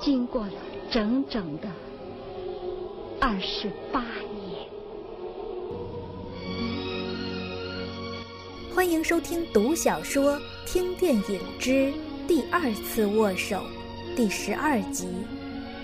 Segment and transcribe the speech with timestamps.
[0.00, 0.52] 经过了
[0.90, 1.68] 整整的
[3.20, 4.68] 二十八年？
[8.74, 11.70] 欢迎收听读小说、听电影之
[12.28, 13.56] 《第二次握手》
[14.16, 15.08] 第十二集，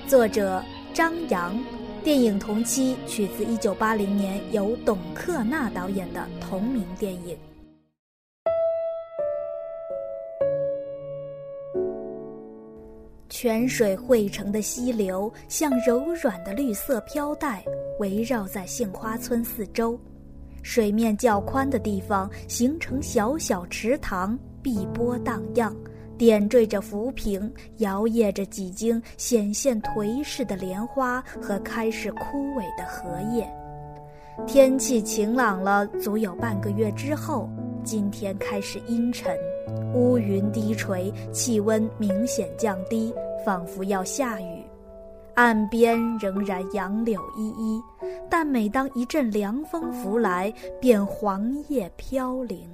[0.07, 1.59] 作者张扬，
[2.05, 7.37] 电影同期取自一九八零年由董克娜导演的同名电影。
[13.45, 17.63] 泉水汇成的溪流像柔软的绿色飘带，
[17.99, 20.01] 围绕在杏花村四周。
[20.63, 25.77] 水面较宽的地方形成小小池塘，碧波荡漾，
[26.17, 33.47] 点缀着浮萍，摇曳着几茎显现颓势的莲花和开始枯萎的荷叶。
[34.47, 37.47] 天气晴朗了，足有半个月之后，
[37.85, 39.37] 今天开始阴沉。
[39.95, 43.15] 乌云低垂，气温明显降低，
[43.45, 44.65] 仿佛要下雨。
[45.35, 47.83] 岸边仍然杨柳依依，
[48.31, 52.69] 但每当一阵凉风拂来，便黄叶飘零。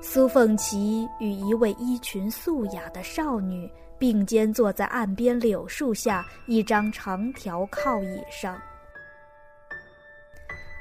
[0.00, 8.56] 苏凤琪与一位衣裙素雅的少女并肩坐在岸边柳树下一张长条靠椅上。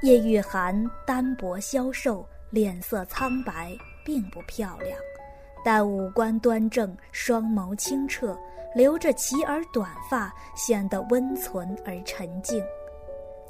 [0.03, 0.75] 叶玉涵
[1.07, 3.75] 单薄消瘦，脸色苍白。
[4.05, 4.95] 并不漂亮，
[5.65, 8.37] 但五官端正，双眸清澈，
[8.75, 12.63] 留着齐耳短发，显得温存而沉静。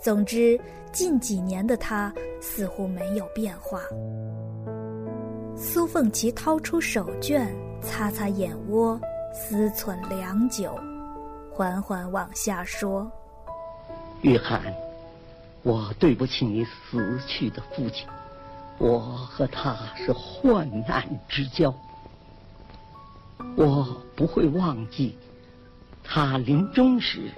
[0.02, 0.58] 总之，
[0.94, 3.82] 近几年的他似乎没有变化。
[5.58, 7.46] 苏凤琪掏出手绢，
[7.82, 8.98] 擦擦眼窝，
[9.34, 10.74] 思忖良久，
[11.52, 13.12] 缓缓往下说
[14.24, 14.74] ：“玉涵，
[15.64, 18.08] 我对不起你死去的父亲。”
[18.80, 21.74] 我和他是患难之交，
[23.56, 25.18] 我不会忘记
[26.04, 27.32] 他临终时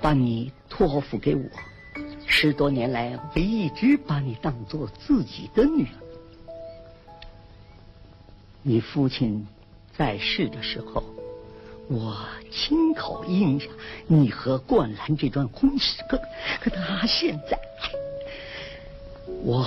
[0.00, 1.42] 把你托付给我，
[2.26, 5.92] 十多年来我一直把你当做自己的女儿。
[8.62, 9.46] 你父亲
[9.96, 11.02] 在世的时候，
[11.88, 12.16] 我
[12.50, 13.66] 亲口应下
[14.06, 16.20] 你和冠兰这桩婚事，可
[16.60, 17.58] 可他现在，
[19.42, 19.66] 我。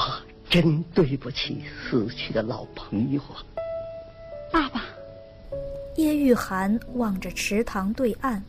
[0.50, 3.42] 真对不起死去的老朋友啊，
[4.52, 4.83] 爸爸。
[6.04, 8.42] 叶玉涵望着池塘对岸，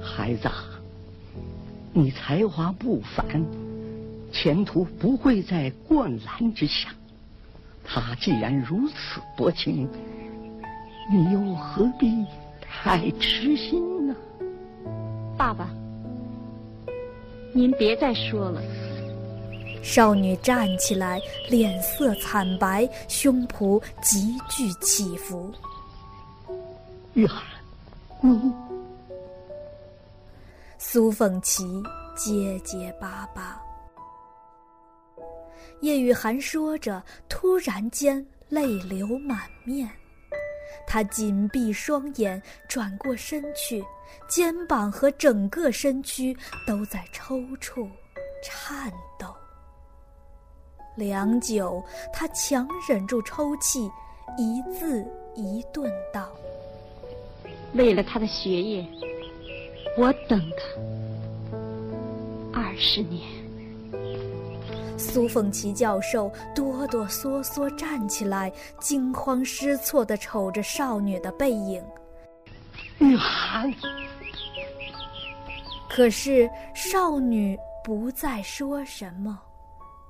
[0.00, 0.48] 孩子，
[1.92, 3.44] 你才华不凡，
[4.32, 6.88] 前途不会在灌篮之下。
[7.84, 9.86] 他既然如此薄情，
[11.12, 12.24] 你又何必
[12.62, 14.16] 太痴心呢？
[15.36, 15.68] 爸爸，
[17.52, 18.62] 您别再说了。
[19.82, 21.20] 少女站起来，
[21.50, 25.52] 脸色惨白，胸脯急剧起伏。
[27.14, 27.44] 玉涵，
[28.20, 28.52] 你……
[30.78, 31.80] 苏凤琪
[32.16, 33.60] 结结巴巴。
[35.80, 39.88] 叶雨涵说着，突然间泪流满面。
[40.88, 43.84] 她紧闭双眼，转过身去，
[44.28, 46.36] 肩膀和整个身躯
[46.66, 47.88] 都在抽搐、
[48.42, 49.32] 颤抖。
[50.96, 53.90] 良久，他强忍住抽泣，
[54.36, 55.04] 一字
[55.34, 56.32] 一顿道
[57.74, 58.86] ：“为了他的学业，
[59.98, 63.28] 我等他二十年。”
[64.96, 71.82] 苏凤琪教授哆哆嗦嗦站起来，惊慌失措地瞅着少女的背影。
[72.98, 73.72] 玉涵。
[75.88, 79.38] 可是少女不再说什么。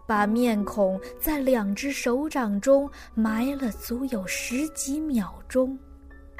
[0.06, 5.78] 把面孔在两只手掌中埋了足有十几秒钟，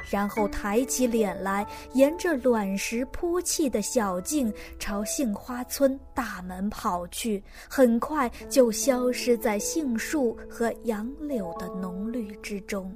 [0.09, 12.93] 然后抬起脸来，沿着卵石铺砌的小径朝杏花村大门跑去，很快就消失在杏树和杨柳的浓绿之中。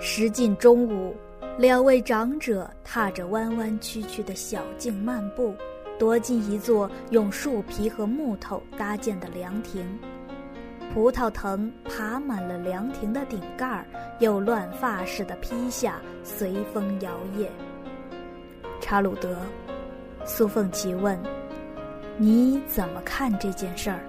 [0.00, 1.14] 时近中午。
[1.58, 5.54] 两位长者踏着弯弯曲曲的小径漫步，
[5.98, 9.98] 踱进一座用树皮和木头搭建的凉亭。
[10.96, 13.84] 葡萄藤爬满了凉亭的顶盖儿，
[14.18, 17.48] 又乱发似的披下，随风摇曳。
[18.80, 19.36] 查鲁德，
[20.24, 21.22] 苏凤琪问
[22.16, 24.00] ：“你怎么看这件事儿？”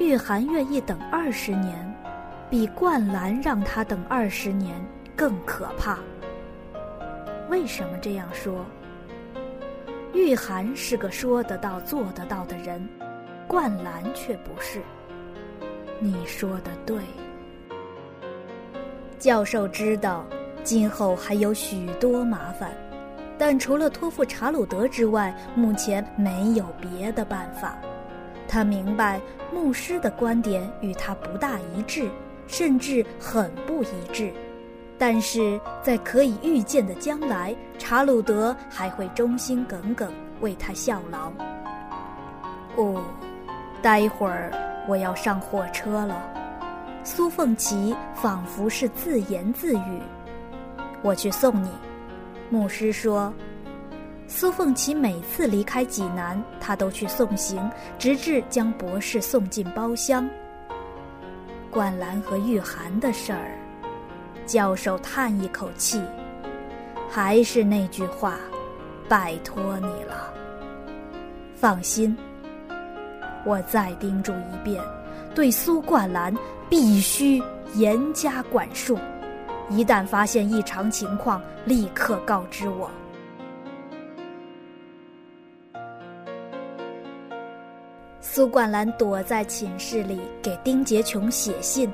[0.00, 1.94] 玉涵愿意等二十年，
[2.50, 4.84] 比灌篮让他等二十年
[5.14, 6.00] 更可怕。
[7.48, 8.66] 为什么这样说？
[10.12, 12.84] 玉涵是个说得到做得到的人，
[13.48, 14.80] 灌篮却不是。
[15.98, 16.98] 你说的对。
[19.18, 20.24] 教授知道，
[20.62, 22.70] 今后还有许多麻烦，
[23.36, 27.76] 但除了托付查鲁德之外，目前没有别的办法。
[28.46, 29.20] 他明白
[29.52, 32.08] 牧师的观点与他不大一致，
[32.46, 34.32] 甚至很不一致，
[34.96, 41.32] 但是在可以预见的将来，查鲁德还会忠心耿耿为他效劳。
[42.76, 43.02] 哦，
[43.82, 44.50] 待会儿
[44.86, 46.22] 我要上火车了。
[47.04, 50.02] 苏凤琪仿佛是自言自语
[51.02, 51.70] ：“我去送你。”
[52.50, 53.32] 牧师说。
[54.30, 60.28] 苏凤琪每次离开济南，他都去送行，直至将博士送进包厢。
[61.70, 63.56] 灌篮和玉涵的事儿，
[64.44, 66.02] 教授叹一口气，
[67.08, 68.36] 还是那句话，
[69.08, 70.30] 拜托你了。
[71.54, 72.14] 放心，
[73.48, 74.84] 我再叮嘱一遍，
[75.34, 76.34] 对苏灌篮
[76.68, 77.42] 必须
[77.76, 78.98] 严加管束，
[79.70, 82.90] 一旦发现异常情况，立刻告知我。
[88.20, 91.90] 苏冠兰躲在寝室里给丁杰琼写信：“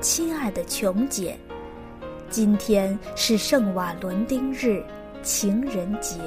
[0.00, 1.38] 亲爱的琼姐，
[2.30, 4.82] 今天是圣瓦伦丁日，
[5.22, 6.18] 情人节。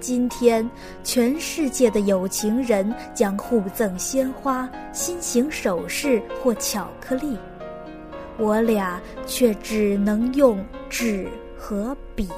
[0.00, 0.68] 今天，
[1.04, 7.36] 全世界的有情人将互赠鲜花、心形首饰或巧克力，
[8.38, 12.28] 我俩却只能用纸和笔。”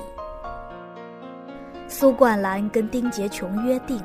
[1.89, 4.03] 苏冠兰跟丁杰琼约定。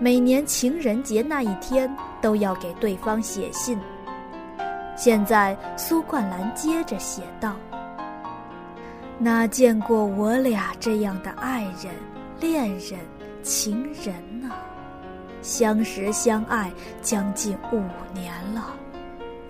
[0.00, 1.92] 每年情人节那一天
[2.22, 3.76] 都要给对方写信。
[4.94, 7.56] 现在苏冠兰接着写道
[9.18, 11.92] ：“哪见过我俩这样的爱人、
[12.40, 12.98] 恋人、
[13.42, 14.50] 情人呢？
[15.42, 17.82] 相识相爱将近五
[18.12, 18.74] 年了，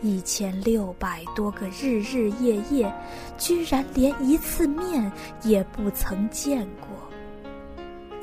[0.00, 2.92] 一千六百多个日日夜夜，
[3.36, 5.10] 居然连一次面
[5.42, 6.88] 也不曾见过。”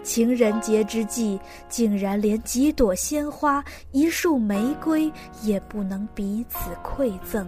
[0.04, 7.48] 情人节之际，竟然连几朵鲜花、一束玫瑰也不能彼此馈赠，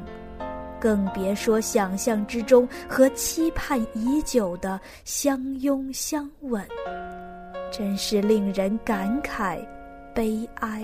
[0.80, 6.66] 更别说想象之中和期盼已久的相拥相吻，
[7.72, 9.60] 真是令人感慨、
[10.14, 10.84] 悲哀。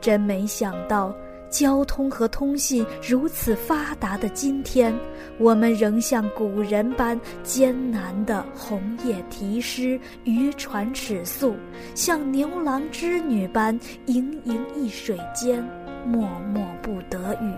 [0.00, 1.14] 真没想到。
[1.50, 4.92] 交通和通信如此发达的今天，
[5.38, 11.54] 我们仍像古人般艰难的红叶题诗、渔船尺素，
[11.94, 15.64] 像牛郎织女般盈盈一水间，
[16.04, 17.54] 默默不得语。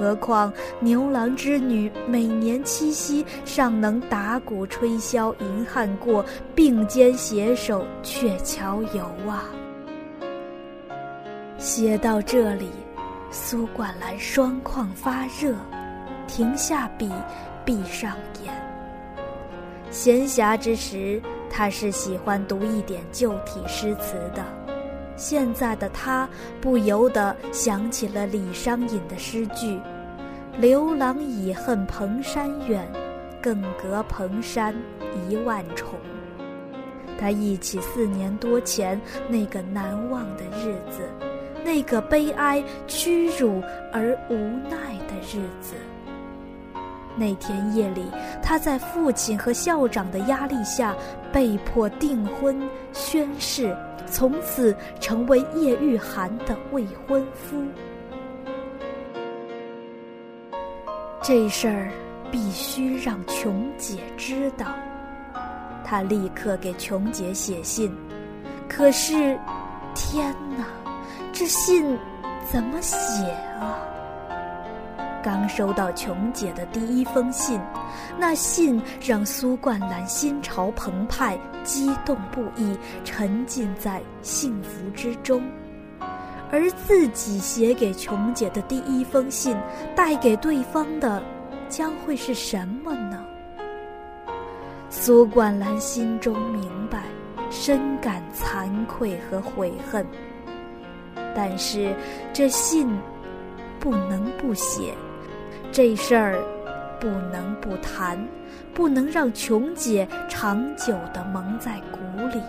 [0.00, 0.50] 何况
[0.80, 6.24] 牛郎织女每年七夕尚能打鼓吹箫迎汉过，
[6.54, 9.44] 并肩携手鹊桥游啊！
[11.58, 12.70] 写到这里，
[13.30, 15.54] 苏冠兰双眶发热，
[16.26, 17.12] 停下笔，
[17.62, 18.50] 闭上眼。
[19.90, 21.20] 闲暇之时，
[21.50, 24.42] 他是喜欢读一点旧体诗词的。
[25.16, 26.26] 现在的他
[26.62, 29.78] 不由得想起了李商隐的诗句
[30.60, 32.86] ：“刘郎已恨蓬山远，
[33.40, 34.74] 更隔蓬山
[35.26, 35.88] 一万重。”
[37.18, 41.08] 他忆起四年多前那个难忘的日子。
[41.64, 44.34] 那个悲哀、屈辱而无
[44.68, 45.74] 奈的日子。
[47.16, 48.04] 那天夜里，
[48.42, 50.94] 他在父亲和校长的压力下，
[51.32, 52.58] 被迫订婚
[52.92, 53.74] 宣誓，
[54.06, 57.62] 从此成为叶玉涵的未婚夫。
[61.22, 61.90] 这事儿
[62.32, 64.66] 必须让琼姐知道。
[65.84, 67.94] 他立刻给琼姐写信，
[68.68, 69.38] 可是，
[69.94, 70.64] 天哪！
[71.32, 71.98] 这信
[72.50, 72.96] 怎么写
[73.60, 73.78] 啊？
[75.22, 77.60] 刚收到琼姐的第一封信，
[78.18, 85.42] 那信让苏冠兰心潮澎湃，激动不已，沉浸在幸福之中。
[86.52, 89.56] 而自己写给琼姐的第一封信，
[89.94, 91.22] 带给对方的
[91.68, 93.24] 将会是什么呢？
[94.88, 97.04] 苏冠兰心中明白，
[97.50, 100.04] 深感惭愧和悔恨。
[101.34, 101.94] 但是
[102.32, 102.88] 这信
[103.78, 104.92] 不能不写，
[105.70, 106.42] 这事儿
[106.98, 108.18] 不能不谈，
[108.74, 112.42] 不能让琼姐长久的蒙在鼓里。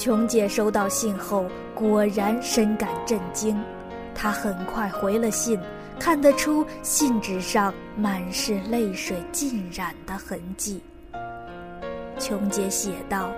[0.00, 3.54] 琼姐收到信后，果然深感震惊。
[4.14, 5.60] 她很快回了信，
[5.98, 10.80] 看得出信纸上满是泪水浸染的痕迹。
[12.18, 13.30] 琼姐写道：“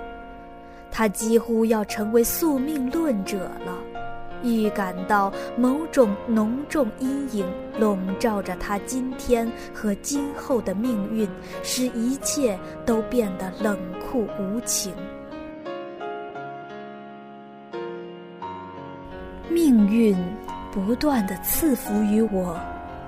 [0.89, 3.77] 她几乎要成为宿命论者了，
[4.45, 7.45] 预感到某种浓重阴影
[7.77, 11.29] 笼罩着她今天和今后的命运，
[11.65, 13.77] 使一切都变得冷
[14.09, 14.95] 酷无情。”
[19.53, 20.17] 命运
[20.73, 22.59] 不断的赐福于我，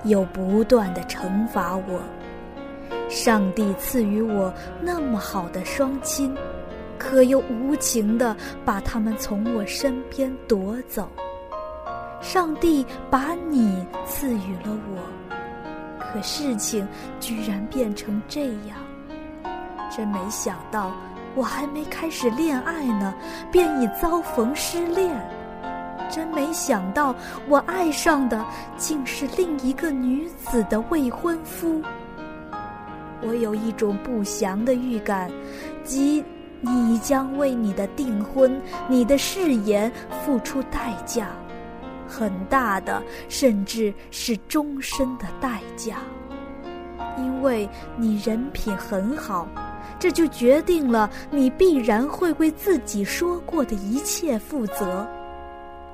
[0.04, 2.00] 又不断的惩罚我。
[3.08, 6.34] 上帝赐予我那么好的双亲，
[6.98, 11.08] 可又无情的把他们从我身边夺走。
[12.20, 15.36] 上帝把你赐予了我，
[15.98, 16.86] 可事情
[17.20, 18.76] 居然变成这样。
[19.94, 20.90] 真没想到，
[21.34, 23.14] 我还没开始恋爱呢，
[23.52, 25.14] 便已遭逢失恋。
[26.11, 27.14] 真没想到，
[27.49, 28.44] 我爱上的
[28.76, 31.82] 竟是另一个女子的未婚夫。
[33.23, 35.30] 我有一种不祥的预感，
[35.82, 36.23] 即
[36.61, 39.90] 你将为你的订婚、你的誓言
[40.25, 41.28] 付出代价，
[42.06, 45.96] 很大的，甚至是终身的代价。
[47.16, 49.46] 因为你人品很好，
[49.99, 55.06] 这就决定了你必然会为自己说过的一切负责。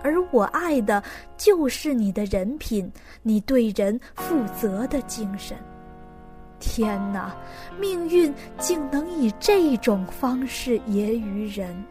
[0.02, 1.02] 而我爱的，
[1.36, 2.90] 就是你的人品，
[3.22, 5.56] 你对人负责的精神。
[6.58, 7.34] 天哪，
[7.78, 11.84] 命运竟能以这种方式揶揄人！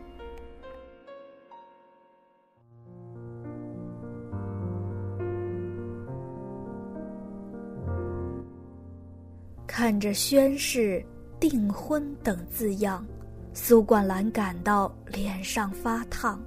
[9.65, 11.03] 看着宣誓、
[11.39, 13.05] 订婚等字样，
[13.53, 16.39] 苏冠兰感到脸上发烫。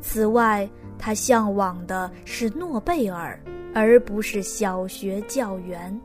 [0.00, 3.38] 此外，他向往的是诺贝尔，
[3.74, 6.00] 而不是小学教员。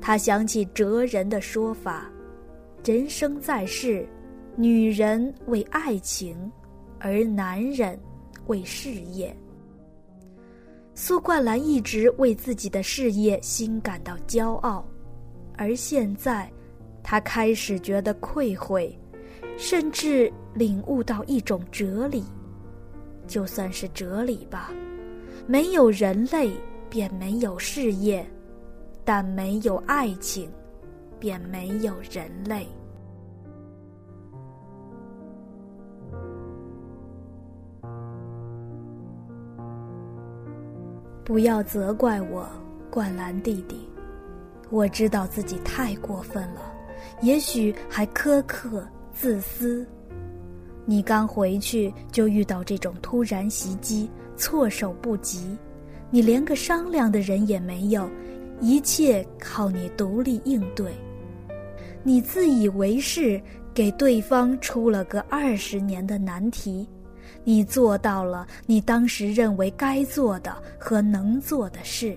[0.00, 2.10] 他想起哲人的说法
[2.84, 4.06] ：“人生在世，
[4.54, 6.36] 女人为爱情，
[6.98, 7.98] 而男人
[8.46, 9.34] 为事业。”
[10.94, 14.86] 苏冠兰一直为自己的事业心感到骄傲，
[15.56, 16.50] 而现在，
[17.02, 18.96] 他开始觉得愧悔，
[19.58, 22.24] 甚至领悟到一种哲理。
[23.26, 24.70] 就算是哲理吧，
[25.46, 26.52] 没有人类
[26.88, 28.24] 便没有事业，
[29.04, 30.50] 但没有爱情，
[31.18, 32.66] 便没有人类。
[41.24, 42.48] 不要责怪我，
[42.88, 43.88] 灌篮弟弟，
[44.70, 46.60] 我知道自己太过分了，
[47.20, 49.84] 也许还苛刻、自私。
[50.88, 55.56] 你刚回去就遇到这种突然袭击，措手不及，
[56.10, 58.08] 你连个商量的人也没有，
[58.60, 60.94] 一切靠你独立应对。
[62.04, 63.42] 你自以为是，
[63.74, 66.88] 给对方出了个二十年的难题，
[67.42, 72.16] 你做到了你当时认为该做的和能做的事。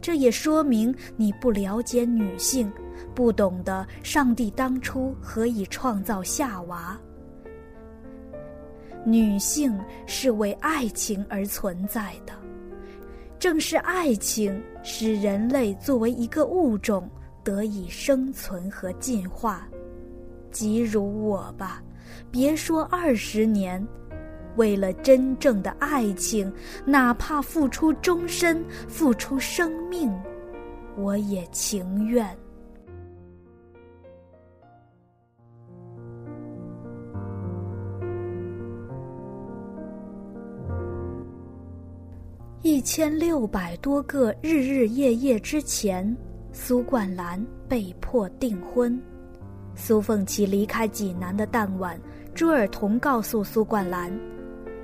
[0.00, 2.70] 这也说明你不了解女性，
[3.14, 6.98] 不懂得上帝当初何以创造夏娃。
[9.04, 12.32] 女性是为爱情而存在的，
[13.38, 17.08] 正是爱情使人类作为一个物种
[17.42, 19.68] 得以生存和进化。
[20.50, 21.82] 即如我吧，
[22.30, 23.86] 别说二十年，
[24.56, 26.50] 为了真正的爱情，
[26.86, 30.10] 哪怕付出终身、付出生命，
[30.96, 32.26] 我也情愿。
[42.84, 46.14] 千六百多个日日夜夜之前，
[46.52, 49.00] 苏冠兰被迫订婚。
[49.74, 51.98] 苏凤琪离开济南的当晚，
[52.34, 54.12] 朱尔同告诉苏冠兰：“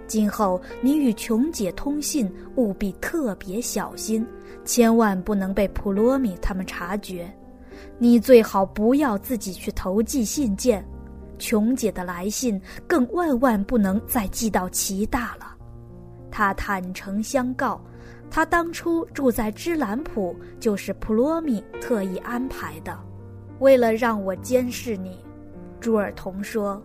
[0.08, 4.26] 今后你与琼姐通信，务必特别小心，
[4.64, 7.30] 千万不能被普罗米他们察觉。
[7.98, 10.82] 你最好不要自己去投寄信件，
[11.38, 15.48] 琼姐的来信更万万不能再寄到齐大了。”
[16.32, 17.78] 他坦诚相告，
[18.30, 22.96] 他当初住在芝兰浦，就是普罗米特意安排的，
[23.58, 25.18] 为了让我监视你。
[25.80, 26.80] 朱尔同说，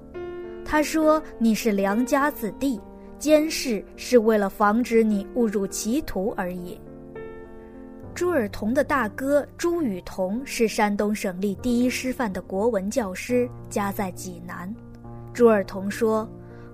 [0.66, 2.82] 他说你是良家子弟，
[3.20, 6.80] 监视是为了防止你误入歧途而已。
[8.16, 14.74] 朱尔同的大哥朱雨桐是山东省立第一师范的国文教师，家在济南。
[15.34, 16.28] 朱尔同说：“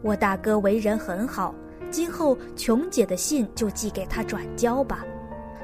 [0.03, 1.53] 我大哥为人很好，
[1.91, 5.05] 今后琼姐的信就寄给他转交吧。”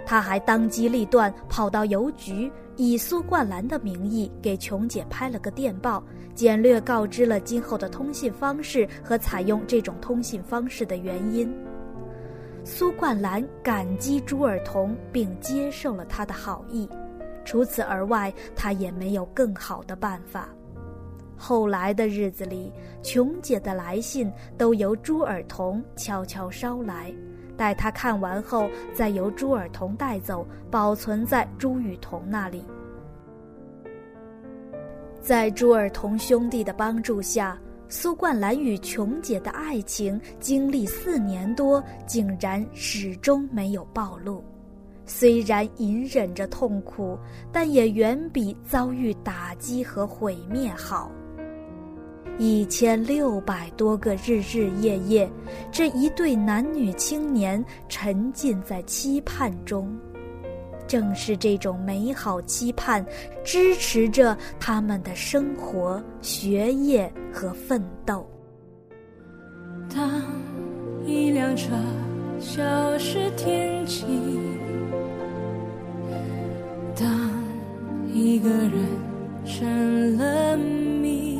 [0.06, 6.02] 他还当机立断跑到邮局，以苏冠兰的名义给琼姐拍了个电报，
[6.34, 11.54] 简略告知了今后的通信方式和采用这种通信方式的原因。
[12.64, 16.88] 苏冠兰感激朱尔同，并接受了他的好意。
[17.44, 20.48] 除此而外，他也没有更好的办法。
[21.38, 27.14] 后来的日子里，琼姐的来信都由朱尔同悄悄捎来，
[27.56, 32.66] 待他看完后，再由朱尔同带走，保存在朱雨桐那里。
[35.22, 37.58] 在朱尔同兄弟的帮助下。
[37.90, 44.44] 苏冠兰与琼姐的爱情经历四年多，竟然始终没有暴露。
[45.06, 47.18] 虽然隐忍着痛苦，
[47.50, 51.10] 但也远比遭遇打击和毁灭好。
[52.40, 55.30] 一千六百多个日日夜夜，
[55.72, 59.88] 这一对男女青年沉浸在期盼中。
[60.88, 63.06] 正是这种美好期盼，
[63.44, 68.26] 支持着他们的生活、学业和奋斗。
[69.94, 70.24] 当
[71.06, 71.74] 一辆车
[72.40, 74.06] 消失天际，
[76.96, 77.10] 当
[78.14, 78.72] 一个人
[79.46, 81.40] 成了谜，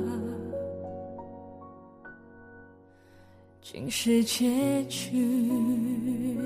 [3.89, 6.40] 是结局。